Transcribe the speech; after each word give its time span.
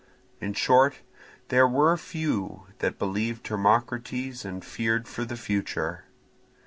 In 0.39 0.53
short, 0.55 0.95
there 1.49 1.67
were 1.67 1.95
few 1.95 2.63
that 2.79 2.97
believed 2.97 3.47
Hermocrates 3.47 4.43
and 4.43 4.65
feared 4.65 5.07
for 5.07 5.25
the 5.25 5.37
future. 5.37 6.05